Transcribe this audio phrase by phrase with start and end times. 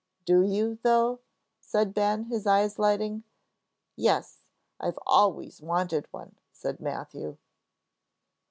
[0.25, 1.19] "Do you, though?"
[1.59, 3.23] said Ben, his eyes lighting.
[3.95, 4.39] "Yes,
[4.79, 7.37] I've always wanted one," said Matthew.